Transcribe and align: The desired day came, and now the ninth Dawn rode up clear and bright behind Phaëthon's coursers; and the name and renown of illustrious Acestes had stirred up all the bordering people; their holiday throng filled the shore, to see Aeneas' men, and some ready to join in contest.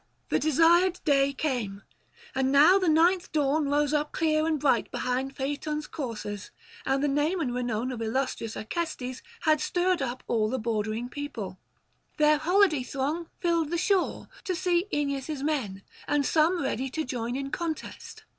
The 0.29 0.39
desired 0.39 0.99
day 1.05 1.31
came, 1.31 1.83
and 2.33 2.51
now 2.51 2.79
the 2.79 2.89
ninth 2.89 3.31
Dawn 3.31 3.69
rode 3.69 3.93
up 3.93 4.11
clear 4.13 4.47
and 4.47 4.59
bright 4.59 4.89
behind 4.89 5.35
Phaëthon's 5.35 5.85
coursers; 5.85 6.49
and 6.87 7.03
the 7.03 7.07
name 7.07 7.39
and 7.39 7.53
renown 7.53 7.91
of 7.91 8.01
illustrious 8.01 8.55
Acestes 8.57 9.21
had 9.41 9.61
stirred 9.61 10.01
up 10.01 10.23
all 10.25 10.49
the 10.49 10.57
bordering 10.57 11.07
people; 11.07 11.59
their 12.17 12.39
holiday 12.39 12.81
throng 12.81 13.29
filled 13.41 13.69
the 13.69 13.77
shore, 13.77 14.27
to 14.43 14.55
see 14.55 14.87
Aeneas' 14.91 15.43
men, 15.43 15.83
and 16.07 16.25
some 16.25 16.63
ready 16.63 16.89
to 16.89 17.05
join 17.05 17.35
in 17.35 17.51
contest. 17.51 18.23